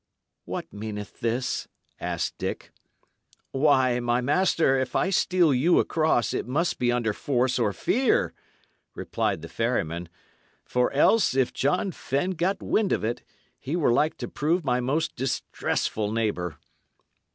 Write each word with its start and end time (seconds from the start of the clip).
"What 0.45 0.73
meaneth 0.73 1.19
this?" 1.19 1.67
asked 1.99 2.39
Dick. 2.39 2.71
"Why, 3.51 3.99
my 3.99 4.19
master, 4.19 4.75
if 4.79 4.95
I 4.95 5.11
steal 5.11 5.53
you 5.53 5.77
across, 5.77 6.33
it 6.33 6.47
must 6.47 6.79
be 6.79 6.91
under 6.91 7.13
force 7.13 7.59
or 7.59 7.71
fear," 7.71 8.33
replied 8.95 9.43
the 9.43 9.47
ferryman; 9.47 10.09
"for 10.65 10.91
else, 10.91 11.35
if 11.35 11.53
John 11.53 11.91
Fenne 11.91 12.31
got 12.31 12.63
wind 12.63 12.91
of 12.91 13.03
it, 13.03 13.21
he 13.59 13.75
were 13.75 13.93
like 13.93 14.17
to 14.17 14.27
prove 14.27 14.65
my 14.65 14.79
most 14.79 15.15
distressful 15.15 16.11
neighbour." 16.11 16.57